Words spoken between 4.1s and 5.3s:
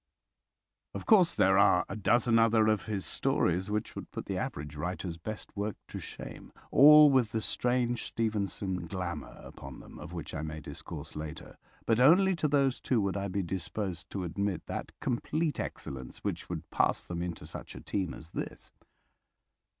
the average writer's